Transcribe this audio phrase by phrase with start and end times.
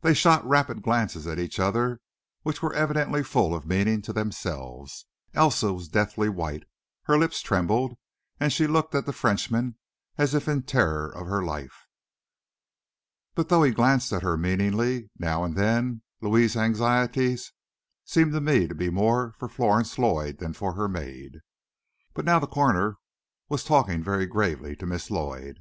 [0.00, 2.00] They shot rapid glances at each other,
[2.44, 5.04] which were evidently full of meaning to themselves.
[5.34, 6.62] Elsa was deathly white,
[7.02, 7.98] her lips trembled,
[8.40, 9.76] and she looked at the Frenchman
[10.16, 11.76] as if in terror of her life.
[13.34, 17.36] But though he glanced at her meaningly, now and then, Louis's anxiety
[18.06, 21.32] seemed to me to be more for Florence Lloyd than for her maid.
[22.14, 22.96] But now the coroner
[23.50, 25.58] was talking very gravely to Miss Lloyd.